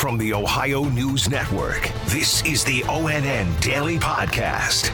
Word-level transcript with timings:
From 0.00 0.16
the 0.16 0.32
Ohio 0.32 0.84
News 0.84 1.28
Network, 1.28 1.90
this 2.06 2.42
is 2.46 2.64
the 2.64 2.80
ONN 2.84 3.60
Daily 3.60 3.98
Podcast. 3.98 4.90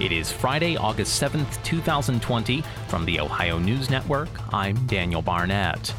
It 0.00 0.12
is 0.12 0.32
Friday, 0.32 0.78
August 0.78 1.22
7th, 1.22 1.62
2020. 1.62 2.64
From 2.88 3.04
the 3.04 3.20
Ohio 3.20 3.58
News 3.58 3.90
Network, 3.90 4.30
I'm 4.54 4.86
Daniel 4.86 5.20
Barnett. 5.20 5.92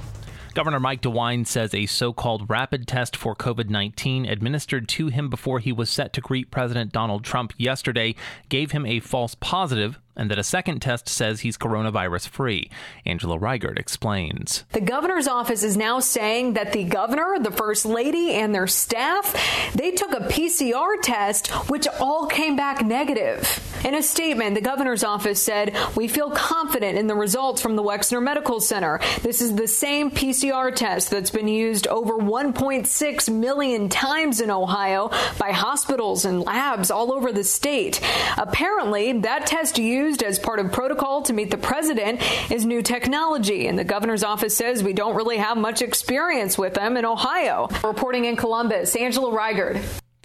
Governor 0.55 0.79
Mike 0.79 1.03
DeWine 1.03 1.45
says 1.45 1.75
a 1.75 1.85
so 1.85 2.11
called 2.11 2.49
rapid 2.49 2.87
test 2.87 3.15
for 3.15 3.35
COVID 3.35 3.69
19 3.69 4.25
administered 4.25 4.89
to 4.89 5.09
him 5.09 5.29
before 5.29 5.59
he 5.59 5.71
was 5.71 5.91
set 5.91 6.11
to 6.13 6.21
greet 6.21 6.49
President 6.49 6.91
Donald 6.91 7.23
Trump 7.23 7.53
yesterday 7.57 8.15
gave 8.49 8.71
him 8.71 8.87
a 8.87 8.99
false 8.99 9.35
positive 9.35 9.99
and 10.17 10.29
that 10.29 10.39
a 10.39 10.43
second 10.43 10.81
test 10.81 11.07
says 11.07 11.39
he's 11.39 11.57
coronavirus 11.57 12.27
free. 12.27 12.69
Angela 13.05 13.37
Reigert 13.37 13.77
explains. 13.77 14.65
The 14.73 14.81
governor's 14.81 15.27
office 15.27 15.63
is 15.63 15.77
now 15.77 15.99
saying 15.99 16.53
that 16.53 16.73
the 16.73 16.83
governor, 16.83 17.37
the 17.39 17.51
first 17.51 17.85
lady, 17.85 18.33
and 18.33 18.53
their 18.53 18.67
staff, 18.67 19.71
they 19.73 19.91
took 19.91 20.11
a 20.11 20.27
PCR 20.27 21.01
test 21.01 21.47
which 21.69 21.87
all 21.99 22.25
came 22.25 22.55
back 22.55 22.83
negative. 22.83 23.76
In 23.85 23.95
a 23.95 24.03
statement, 24.03 24.55
the 24.55 24.61
governor's 24.61 25.03
office 25.03 25.41
said, 25.41 25.75
"We 25.95 26.07
feel 26.07 26.29
confident 26.31 26.97
in 26.97 27.07
the 27.07 27.15
results 27.15 27.61
from 27.61 27.75
the 27.75 27.83
Wexner 27.83 28.21
Medical 28.21 28.59
Center. 28.59 28.99
This 29.21 29.41
is 29.41 29.55
the 29.55 29.67
same 29.67 30.11
PCR 30.11 30.71
test 30.71 31.09
that's 31.09 31.29
been 31.29 31.47
used 31.47 31.87
over 31.87 32.17
1.6 32.17 33.29
million 33.29 33.89
times 33.89 34.41
in 34.41 34.51
Ohio 34.51 35.11
by 35.37 35.51
hospitals 35.51 36.25
and 36.25 36.43
labs 36.43 36.91
all 36.91 37.13
over 37.13 37.31
the 37.31 37.43
state. 37.43 38.01
Apparently, 38.37 39.13
that 39.19 39.45
test 39.45 39.77
used 39.77 40.23
as 40.23 40.39
part 40.39 40.59
of 40.59 40.71
protocol 40.71 41.21
to 41.23 41.33
meet 41.33 41.51
the 41.51 41.57
president 41.57 42.19
is 42.51 42.65
new 42.65 42.81
technology. 42.81 43.67
And 43.67 43.77
the 43.77 43.83
governor's 43.83 44.23
office 44.23 44.55
says 44.55 44.83
we 44.83 44.93
don't 44.93 45.15
really 45.15 45.37
have 45.37 45.57
much 45.57 45.81
experience 45.81 46.57
with 46.57 46.73
them 46.73 46.97
in 46.97 47.05
Ohio. 47.05 47.69
Reporting 47.83 48.25
in 48.25 48.35
Columbus, 48.35 48.95
Angela 48.95 49.31
Reigert. 49.31 49.77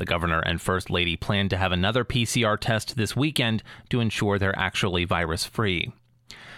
The 0.03 0.07
governor 0.07 0.41
and 0.41 0.61
first 0.61 0.91
lady 0.91 1.15
plan 1.15 1.49
to 1.51 1.57
have 1.57 1.71
another 1.71 2.05
PCR 2.05 2.59
test 2.59 2.97
this 2.97 3.15
weekend 3.15 3.63
to 3.89 4.01
ensure 4.01 4.37
they're 4.37 4.59
actually 4.59 5.05
virus 5.05 5.45
free. 5.45 5.93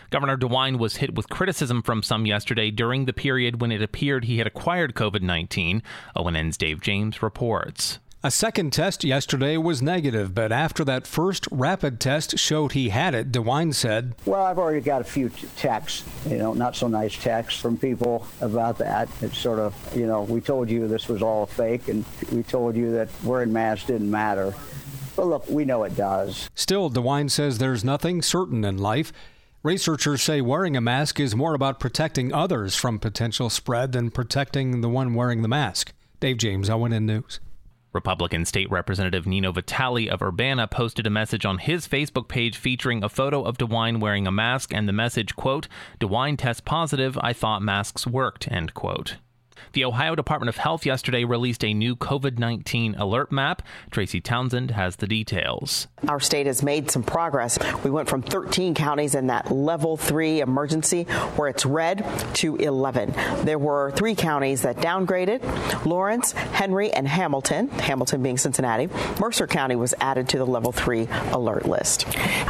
Governor 0.08 0.38
DeWine 0.38 0.78
was 0.78 0.96
hit 0.96 1.14
with 1.14 1.28
criticism 1.28 1.82
from 1.82 2.02
some 2.02 2.24
yesterday 2.24 2.70
during 2.70 3.04
the 3.04 3.12
period 3.12 3.60
when 3.60 3.70
it 3.70 3.82
appeared 3.82 4.24
he 4.24 4.38
had 4.38 4.46
acquired 4.46 4.94
COVID 4.94 5.20
19. 5.20 5.82
ONN's 6.16 6.56
Dave 6.56 6.80
James 6.80 7.22
reports. 7.22 7.98
A 8.24 8.30
second 8.30 8.72
test 8.72 9.04
yesterday 9.04 9.58
was 9.58 9.82
negative, 9.82 10.34
but 10.34 10.50
after 10.50 10.82
that 10.86 11.06
first 11.06 11.46
rapid 11.50 12.00
test 12.00 12.38
showed 12.38 12.72
he 12.72 12.88
had 12.88 13.14
it, 13.14 13.30
DeWine 13.30 13.74
said, 13.74 14.14
Well, 14.24 14.42
I've 14.42 14.58
already 14.58 14.80
got 14.80 15.02
a 15.02 15.04
few 15.04 15.28
t- 15.28 15.46
texts, 15.56 16.08
you 16.26 16.38
know, 16.38 16.54
not 16.54 16.74
so 16.74 16.88
nice 16.88 17.14
texts 17.22 17.60
from 17.60 17.76
people 17.76 18.26
about 18.40 18.78
that. 18.78 19.10
It's 19.20 19.36
sort 19.36 19.58
of, 19.58 19.74
you 19.94 20.06
know, 20.06 20.22
we 20.22 20.40
told 20.40 20.70
you 20.70 20.88
this 20.88 21.06
was 21.06 21.20
all 21.20 21.44
fake, 21.44 21.88
and 21.88 22.02
we 22.32 22.42
told 22.42 22.76
you 22.76 22.92
that 22.92 23.10
wearing 23.22 23.52
masks 23.52 23.88
didn't 23.88 24.10
matter. 24.10 24.54
But 25.16 25.26
look, 25.26 25.46
we 25.50 25.66
know 25.66 25.84
it 25.84 25.94
does. 25.94 26.48
Still, 26.54 26.88
DeWine 26.88 27.30
says 27.30 27.58
there's 27.58 27.84
nothing 27.84 28.22
certain 28.22 28.64
in 28.64 28.78
life. 28.78 29.12
Researchers 29.62 30.22
say 30.22 30.40
wearing 30.40 30.78
a 30.78 30.80
mask 30.80 31.20
is 31.20 31.36
more 31.36 31.52
about 31.52 31.78
protecting 31.78 32.32
others 32.32 32.74
from 32.74 32.98
potential 32.98 33.50
spread 33.50 33.92
than 33.92 34.10
protecting 34.10 34.80
the 34.80 34.88
one 34.88 35.12
wearing 35.12 35.42
the 35.42 35.48
mask. 35.48 35.92
Dave 36.20 36.38
James, 36.38 36.70
ONN 36.70 37.02
News. 37.02 37.38
Republican 37.94 38.44
State 38.44 38.70
Representative 38.70 39.26
Nino 39.26 39.52
Vitale 39.52 40.08
of 40.10 40.20
Urbana 40.20 40.66
posted 40.66 41.06
a 41.06 41.10
message 41.10 41.46
on 41.46 41.58
his 41.58 41.86
Facebook 41.86 42.28
page 42.28 42.56
featuring 42.56 43.04
a 43.04 43.08
photo 43.08 43.42
of 43.42 43.56
DeWine 43.56 44.00
wearing 44.00 44.26
a 44.26 44.32
mask 44.32 44.74
and 44.74 44.88
the 44.88 44.92
message, 44.92 45.36
quote, 45.36 45.68
DeWine 46.00 46.36
test 46.36 46.64
positive, 46.64 47.16
I 47.22 47.32
thought 47.32 47.62
masks 47.62 48.06
worked, 48.06 48.50
end 48.50 48.74
quote. 48.74 49.16
The 49.72 49.84
Ohio 49.84 50.14
Department 50.14 50.48
of 50.48 50.56
Health 50.56 50.86
yesterday 50.86 51.24
released 51.24 51.64
a 51.64 51.74
new 51.74 51.96
COVID 51.96 52.38
19 52.38 52.94
alert 52.96 53.32
map. 53.32 53.62
Tracy 53.90 54.20
Townsend 54.20 54.72
has 54.72 54.96
the 54.96 55.06
details. 55.06 55.88
Our 56.08 56.20
state 56.20 56.46
has 56.46 56.62
made 56.62 56.90
some 56.90 57.02
progress. 57.02 57.58
We 57.84 57.90
went 57.90 58.08
from 58.08 58.22
13 58.22 58.74
counties 58.74 59.14
in 59.14 59.28
that 59.28 59.50
level 59.50 59.96
three 59.96 60.40
emergency 60.40 61.04
where 61.36 61.48
it's 61.48 61.66
red 61.66 62.04
to 62.34 62.56
11. 62.56 63.12
There 63.44 63.58
were 63.58 63.92
three 63.92 64.14
counties 64.14 64.62
that 64.62 64.76
downgraded 64.76 65.84
Lawrence, 65.84 66.32
Henry, 66.32 66.92
and 66.92 67.06
Hamilton, 67.06 67.68
Hamilton 67.68 68.22
being 68.22 68.38
Cincinnati. 68.38 68.88
Mercer 69.20 69.46
County 69.46 69.76
was 69.76 69.94
added 70.00 70.28
to 70.30 70.38
the 70.38 70.46
level 70.46 70.72
three 70.72 71.08
alert 71.32 71.66
list. 71.66 72.06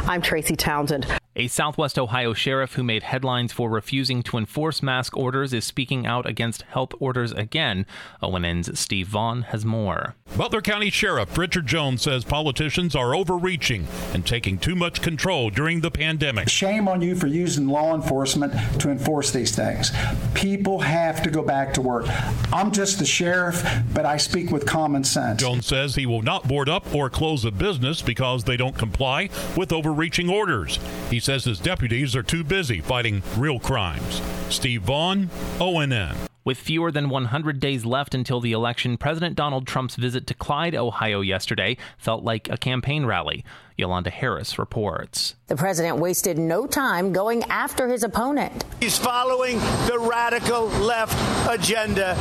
I'm 0.07 0.21
Tracy 0.21 0.55
Townsend. 0.55 1.05
A 1.37 1.47
Southwest 1.47 1.99
Ohio 1.99 2.33
sheriff 2.33 2.75
who 2.75 2.83
made 2.83 3.03
headlines 3.03 3.51
for 3.51 3.69
refusing 3.69 4.23
to 4.23 4.37
enforce 4.37 4.81
mask 4.81 5.17
orders 5.17 5.51
is 5.51 5.65
speaking 5.65 6.05
out 6.05 6.25
against 6.25 6.61
health 6.61 6.93
orders 6.97 7.33
again. 7.33 7.85
ONN's 8.21 8.79
Steve 8.79 9.07
Vaughn 9.07 9.41
has 9.41 9.65
more. 9.65 10.15
Butler 10.37 10.61
County 10.61 10.89
Sheriff 10.89 11.37
Richard 11.37 11.67
Jones 11.67 12.03
says 12.03 12.23
politicians 12.23 12.95
are 12.95 13.13
overreaching 13.13 13.85
and 14.13 14.25
taking 14.25 14.57
too 14.57 14.75
much 14.75 15.01
control 15.01 15.49
during 15.49 15.81
the 15.81 15.91
pandemic. 15.91 16.47
Shame 16.47 16.87
on 16.87 17.01
you 17.01 17.15
for 17.15 17.27
using 17.27 17.67
law 17.67 17.93
enforcement 17.93 18.53
to 18.79 18.89
enforce 18.89 19.31
these 19.31 19.53
things. 19.53 19.91
People 20.35 20.79
have 20.79 21.21
to 21.23 21.29
go 21.29 21.43
back 21.43 21.73
to 21.73 21.81
work. 21.81 22.05
I'm 22.53 22.71
just 22.71 22.97
the 22.97 23.05
sheriff, 23.05 23.61
but 23.93 24.05
I 24.05 24.15
speak 24.15 24.51
with 24.51 24.65
common 24.65 25.03
sense. 25.03 25.41
Jones 25.41 25.65
says 25.65 25.95
he 25.95 26.05
will 26.05 26.21
not 26.21 26.47
board 26.47 26.69
up 26.69 26.95
or 26.95 27.09
close 27.09 27.43
a 27.43 27.51
business 27.51 28.01
because 28.01 28.45
they 28.45 28.55
don't 28.55 28.77
comply 28.77 29.29
with 29.57 29.73
overreaching 29.73 30.29
orders. 30.29 30.79
He 31.09 31.19
says 31.25 31.43
his 31.43 31.59
deputies 31.59 32.15
are 32.15 32.21
too 32.21 32.43
busy 32.43 32.79
fighting 32.79 33.23
real 33.35 33.57
crimes. 33.59 34.21
Steve 34.49 34.83
Vaughn, 34.83 35.27
ONN. 35.57 36.15
With 36.43 36.59
fewer 36.59 36.91
than 36.91 37.09
100 37.09 37.59
days 37.59 37.83
left 37.83 38.13
until 38.13 38.39
the 38.39 38.51
election, 38.51 38.95
President 38.95 39.35
Donald 39.35 39.65
Trump's 39.65 39.95
visit 39.95 40.27
to 40.27 40.35
Clyde, 40.35 40.75
Ohio 40.75 41.21
yesterday 41.21 41.77
felt 41.97 42.23
like 42.23 42.47
a 42.51 42.57
campaign 42.57 43.07
rally. 43.07 43.43
Yolanda 43.75 44.11
Harris 44.11 44.59
reports. 44.59 45.33
The 45.47 45.55
president 45.55 45.97
wasted 45.97 46.37
no 46.37 46.67
time 46.67 47.11
going 47.11 47.41
after 47.45 47.87
his 47.87 48.03
opponent. 48.03 48.63
He's 48.79 48.99
following 48.99 49.57
the 49.87 49.97
radical 49.99 50.67
left 50.67 51.17
agenda. 51.49 52.15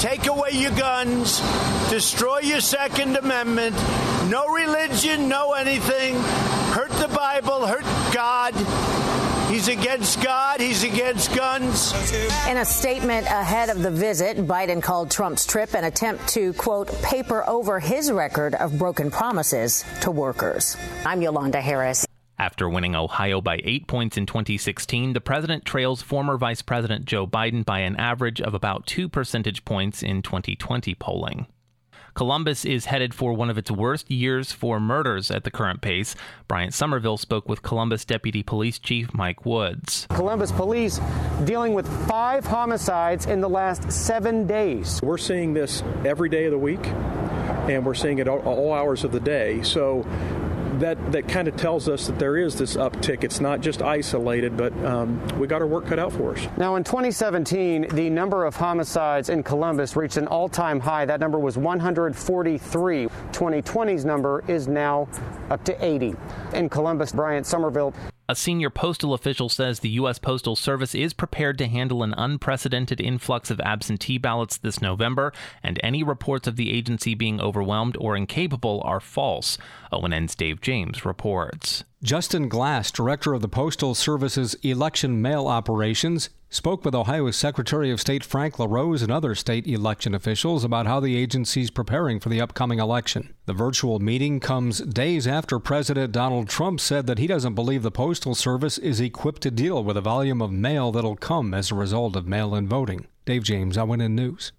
Take 0.00 0.26
away 0.26 0.50
your 0.54 0.72
guns, 0.72 1.40
destroy 1.90 2.40
your 2.40 2.60
Second 2.60 3.16
Amendment, 3.16 3.76
no 4.28 4.48
religion, 4.48 5.28
no 5.28 5.52
anything, 5.52 6.16
hurt 6.70 6.90
the 6.92 7.08
Bible, 7.08 7.66
hurt 7.66 7.84
God. 8.14 8.54
He's 9.48 9.68
against 9.68 10.22
God. 10.22 10.60
He's 10.60 10.84
against 10.84 11.34
guns. 11.34 11.92
In 12.46 12.58
a 12.58 12.64
statement 12.64 13.26
ahead 13.26 13.70
of 13.70 13.82
the 13.82 13.90
visit, 13.90 14.36
Biden 14.46 14.82
called 14.82 15.10
Trump's 15.10 15.46
trip 15.46 15.74
an 15.74 15.84
attempt 15.84 16.28
to, 16.28 16.52
quote, 16.52 16.88
paper 17.02 17.48
over 17.48 17.80
his 17.80 18.12
record 18.12 18.54
of 18.54 18.78
broken 18.78 19.10
promises 19.10 19.86
to 20.02 20.10
workers. 20.10 20.76
I'm 21.06 21.22
Yolanda 21.22 21.62
Harris. 21.62 22.06
After 22.38 22.68
winning 22.68 22.94
Ohio 22.94 23.40
by 23.40 23.60
eight 23.64 23.88
points 23.88 24.16
in 24.16 24.26
2016, 24.26 25.14
the 25.14 25.20
president 25.20 25.64
trails 25.64 26.02
former 26.02 26.36
Vice 26.36 26.62
President 26.62 27.04
Joe 27.06 27.26
Biden 27.26 27.64
by 27.64 27.80
an 27.80 27.96
average 27.96 28.40
of 28.40 28.54
about 28.54 28.86
two 28.86 29.08
percentage 29.08 29.64
points 29.64 30.02
in 30.02 30.22
2020 30.22 30.94
polling. 30.94 31.46
Columbus 32.18 32.64
is 32.64 32.86
headed 32.86 33.14
for 33.14 33.32
one 33.32 33.48
of 33.48 33.56
its 33.58 33.70
worst 33.70 34.10
years 34.10 34.50
for 34.50 34.80
murders 34.80 35.30
at 35.30 35.44
the 35.44 35.52
current 35.52 35.80
pace. 35.80 36.16
Bryant 36.48 36.74
Somerville 36.74 37.16
spoke 37.16 37.48
with 37.48 37.62
Columbus 37.62 38.04
Deputy 38.04 38.42
Police 38.42 38.80
Chief 38.80 39.14
Mike 39.14 39.46
Woods. 39.46 40.08
Columbus 40.10 40.50
police 40.50 40.98
dealing 41.44 41.74
with 41.74 41.86
five 42.08 42.44
homicides 42.44 43.26
in 43.26 43.40
the 43.40 43.48
last 43.48 43.92
seven 43.92 44.48
days. 44.48 45.00
We're 45.00 45.16
seeing 45.16 45.54
this 45.54 45.84
every 46.04 46.28
day 46.28 46.46
of 46.46 46.50
the 46.50 46.58
week, 46.58 46.84
and 47.68 47.86
we're 47.86 47.94
seeing 47.94 48.18
it 48.18 48.26
all, 48.26 48.40
all 48.40 48.72
hours 48.72 49.04
of 49.04 49.12
the 49.12 49.20
day. 49.20 49.62
So 49.62 50.04
that 50.80 51.12
that 51.12 51.28
kind 51.28 51.48
of 51.48 51.56
tells 51.56 51.88
us 51.88 52.06
that 52.06 52.18
there 52.18 52.36
is 52.36 52.56
this 52.56 52.76
uptick. 52.76 53.24
It's 53.24 53.40
not 53.40 53.60
just 53.60 53.82
isolated, 53.82 54.56
but 54.56 54.72
um, 54.84 55.20
we 55.38 55.46
got 55.46 55.60
our 55.60 55.66
work 55.66 55.86
cut 55.86 55.98
out 55.98 56.12
for 56.12 56.34
us. 56.36 56.48
Now, 56.56 56.76
in 56.76 56.84
2017, 56.84 57.88
the 57.94 58.10
number 58.10 58.44
of 58.44 58.56
homicides 58.56 59.28
in 59.28 59.42
Columbus 59.42 59.96
reached 59.96 60.16
an 60.16 60.26
all-time 60.26 60.80
high. 60.80 61.04
That 61.04 61.20
number 61.20 61.38
was 61.38 61.56
143. 61.56 63.06
2020's 63.06 64.04
number 64.04 64.44
is 64.48 64.68
now 64.68 65.08
up 65.50 65.64
to 65.64 65.84
80. 65.84 66.14
In 66.54 66.68
Columbus, 66.68 67.12
Bryant 67.12 67.46
Somerville. 67.46 67.94
A 68.30 68.36
senior 68.36 68.68
postal 68.68 69.14
official 69.14 69.48
says 69.48 69.80
the 69.80 69.88
U.S. 69.90 70.18
Postal 70.18 70.54
Service 70.54 70.94
is 70.94 71.14
prepared 71.14 71.56
to 71.56 71.66
handle 71.66 72.02
an 72.02 72.12
unprecedented 72.12 73.00
influx 73.00 73.50
of 73.50 73.58
absentee 73.60 74.18
ballots 74.18 74.58
this 74.58 74.82
November, 74.82 75.32
and 75.62 75.80
any 75.82 76.02
reports 76.02 76.46
of 76.46 76.56
the 76.56 76.70
agency 76.70 77.14
being 77.14 77.40
overwhelmed 77.40 77.96
or 77.98 78.18
incapable 78.18 78.82
are 78.84 79.00
false. 79.00 79.56
ONN's 79.90 80.34
Dave 80.34 80.60
James 80.60 81.06
reports. 81.06 81.84
Justin 82.00 82.48
Glass, 82.48 82.92
director 82.92 83.34
of 83.34 83.42
the 83.42 83.48
Postal 83.48 83.92
Service's 83.92 84.54
election 84.62 85.20
mail 85.20 85.48
operations, 85.48 86.30
spoke 86.48 86.84
with 86.84 86.94
Ohio's 86.94 87.36
Secretary 87.36 87.90
of 87.90 88.00
State 88.00 88.24
Frank 88.24 88.56
LaRose 88.60 89.02
and 89.02 89.10
other 89.10 89.34
state 89.34 89.66
election 89.66 90.14
officials 90.14 90.62
about 90.62 90.86
how 90.86 91.00
the 91.00 91.16
agency's 91.16 91.72
preparing 91.72 92.20
for 92.20 92.28
the 92.28 92.40
upcoming 92.40 92.78
election. 92.78 93.34
The 93.46 93.52
virtual 93.52 93.98
meeting 93.98 94.38
comes 94.38 94.78
days 94.78 95.26
after 95.26 95.58
President 95.58 96.12
Donald 96.12 96.48
Trump 96.48 96.78
said 96.78 97.08
that 97.08 97.18
he 97.18 97.26
doesn't 97.26 97.56
believe 97.56 97.82
the 97.82 97.90
Postal 97.90 98.36
Service 98.36 98.78
is 98.78 99.00
equipped 99.00 99.42
to 99.42 99.50
deal 99.50 99.82
with 99.82 99.94
the 99.94 100.00
volume 100.00 100.40
of 100.40 100.52
mail 100.52 100.92
that'll 100.92 101.16
come 101.16 101.52
as 101.52 101.72
a 101.72 101.74
result 101.74 102.14
of 102.14 102.28
mail 102.28 102.54
in 102.54 102.68
voting. 102.68 103.08
Dave 103.24 103.42
James, 103.42 103.76
ONN 103.76 104.12
News. 104.12 104.52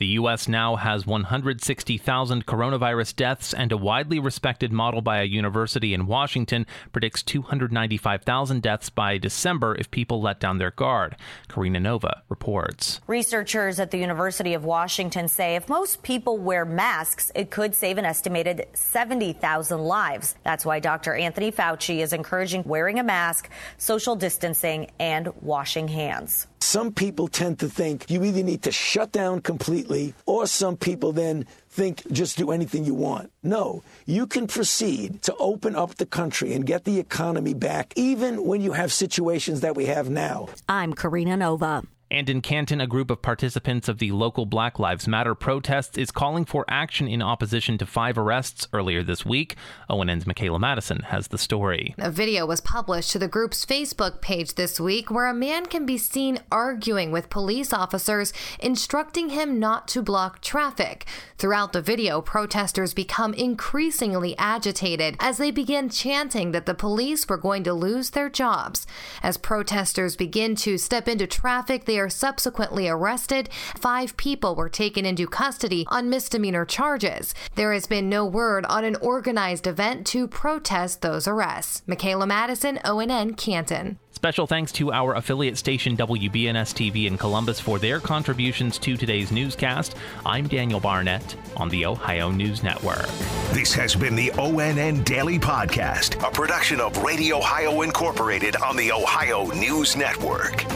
The 0.00 0.16
U.S. 0.16 0.48
now 0.48 0.76
has 0.76 1.06
160,000 1.06 2.46
coronavirus 2.46 3.16
deaths, 3.16 3.52
and 3.52 3.70
a 3.70 3.76
widely 3.76 4.18
respected 4.18 4.72
model 4.72 5.02
by 5.02 5.20
a 5.20 5.26
university 5.26 5.92
in 5.92 6.06
Washington 6.06 6.66
predicts 6.90 7.22
295,000 7.22 8.62
deaths 8.62 8.88
by 8.88 9.18
December 9.18 9.76
if 9.78 9.90
people 9.90 10.22
let 10.22 10.40
down 10.40 10.56
their 10.56 10.70
guard. 10.70 11.16
Karina 11.48 11.80
Nova 11.80 12.22
reports. 12.30 13.02
Researchers 13.06 13.78
at 13.78 13.90
the 13.90 13.98
University 13.98 14.54
of 14.54 14.64
Washington 14.64 15.28
say 15.28 15.54
if 15.54 15.68
most 15.68 16.02
people 16.02 16.38
wear 16.38 16.64
masks, 16.64 17.30
it 17.34 17.50
could 17.50 17.74
save 17.74 17.98
an 17.98 18.06
estimated 18.06 18.68
70,000 18.72 19.80
lives. 19.82 20.34
That's 20.44 20.64
why 20.64 20.80
Dr. 20.80 21.14
Anthony 21.14 21.52
Fauci 21.52 21.98
is 21.98 22.14
encouraging 22.14 22.62
wearing 22.64 22.98
a 22.98 23.04
mask, 23.04 23.50
social 23.76 24.16
distancing, 24.16 24.90
and 24.98 25.28
washing 25.42 25.88
hands. 25.88 26.46
Some 26.62 26.92
people 26.92 27.26
tend 27.26 27.58
to 27.60 27.68
think 27.68 28.10
you 28.10 28.22
either 28.22 28.42
need 28.42 28.62
to 28.62 28.70
shut 28.70 29.12
down 29.12 29.40
completely, 29.40 30.14
or 30.26 30.46
some 30.46 30.76
people 30.76 31.10
then 31.12 31.46
think 31.70 32.02
just 32.12 32.36
do 32.36 32.50
anything 32.50 32.84
you 32.84 32.94
want. 32.94 33.32
No, 33.42 33.82
you 34.06 34.26
can 34.26 34.46
proceed 34.46 35.22
to 35.22 35.34
open 35.36 35.74
up 35.74 35.94
the 35.96 36.06
country 36.06 36.52
and 36.52 36.66
get 36.66 36.84
the 36.84 37.00
economy 37.00 37.54
back, 37.54 37.94
even 37.96 38.44
when 38.44 38.60
you 38.60 38.72
have 38.72 38.92
situations 38.92 39.62
that 39.62 39.74
we 39.74 39.86
have 39.86 40.10
now. 40.10 40.48
I'm 40.68 40.92
Karina 40.92 41.36
Nova. 41.36 41.82
And 42.12 42.28
in 42.28 42.40
Canton, 42.40 42.80
a 42.80 42.88
group 42.88 43.08
of 43.08 43.22
participants 43.22 43.88
of 43.88 43.98
the 43.98 44.10
local 44.10 44.44
Black 44.44 44.80
Lives 44.80 45.06
Matter 45.06 45.36
protests 45.36 45.96
is 45.96 46.10
calling 46.10 46.44
for 46.44 46.64
action 46.68 47.06
in 47.06 47.22
opposition 47.22 47.78
to 47.78 47.86
five 47.86 48.18
arrests 48.18 48.66
earlier 48.72 49.04
this 49.04 49.24
week. 49.24 49.54
ONN's 49.88 50.26
Michaela 50.26 50.58
Madison 50.58 51.02
has 51.02 51.28
the 51.28 51.38
story. 51.38 51.94
A 51.98 52.10
video 52.10 52.46
was 52.46 52.60
published 52.60 53.12
to 53.12 53.20
the 53.20 53.28
group's 53.28 53.64
Facebook 53.64 54.20
page 54.20 54.54
this 54.54 54.80
week 54.80 55.08
where 55.08 55.28
a 55.28 55.34
man 55.34 55.66
can 55.66 55.86
be 55.86 55.96
seen 55.96 56.40
arguing 56.50 57.12
with 57.12 57.30
police 57.30 57.72
officers, 57.72 58.32
instructing 58.58 59.28
him 59.28 59.60
not 59.60 59.86
to 59.88 60.02
block 60.02 60.40
traffic. 60.40 61.06
Throughout 61.38 61.72
the 61.72 61.80
video, 61.80 62.20
protesters 62.20 62.92
become 62.92 63.34
increasingly 63.34 64.36
agitated 64.36 65.14
as 65.20 65.38
they 65.38 65.52
begin 65.52 65.88
chanting 65.88 66.50
that 66.50 66.66
the 66.66 66.74
police 66.74 67.28
were 67.28 67.36
going 67.36 67.62
to 67.62 67.72
lose 67.72 68.10
their 68.10 68.28
jobs. 68.28 68.84
As 69.22 69.36
protesters 69.36 70.16
begin 70.16 70.56
to 70.56 70.76
step 70.76 71.06
into 71.06 71.28
traffic, 71.28 71.84
they 71.84 71.99
are 72.00 72.10
subsequently 72.10 72.88
arrested. 72.88 73.48
Five 73.78 74.16
people 74.16 74.56
were 74.56 74.68
taken 74.68 75.06
into 75.06 75.28
custody 75.28 75.86
on 75.88 76.10
misdemeanor 76.10 76.64
charges. 76.64 77.34
There 77.54 77.72
has 77.72 77.86
been 77.86 78.08
no 78.08 78.26
word 78.26 78.66
on 78.66 78.84
an 78.84 78.96
organized 78.96 79.66
event 79.68 80.06
to 80.08 80.26
protest 80.26 81.02
those 81.02 81.28
arrests. 81.28 81.82
Michaela 81.86 82.26
Madison, 82.26 82.78
ONN, 82.84 83.36
Canton. 83.36 83.98
Special 84.20 84.46
thanks 84.46 84.70
to 84.72 84.92
our 84.92 85.14
affiliate 85.14 85.56
station 85.56 85.96
WBNS 85.96 86.74
TV 86.74 87.06
in 87.06 87.16
Columbus 87.16 87.58
for 87.58 87.78
their 87.78 88.00
contributions 88.00 88.76
to 88.80 88.94
today's 88.94 89.32
newscast. 89.32 89.96
I'm 90.26 90.46
Daniel 90.46 90.78
Barnett 90.78 91.36
on 91.56 91.70
the 91.70 91.86
Ohio 91.86 92.30
News 92.30 92.62
Network. 92.62 93.06
This 93.52 93.72
has 93.72 93.96
been 93.96 94.14
the 94.14 94.28
ONN 94.32 95.06
Daily 95.06 95.38
Podcast, 95.38 96.22
a 96.22 96.30
production 96.30 96.80
of 96.80 96.98
Radio 96.98 97.38
Ohio 97.38 97.80
Incorporated 97.80 98.56
on 98.56 98.76
the 98.76 98.92
Ohio 98.92 99.46
News 99.46 99.96
Network. 99.96 100.66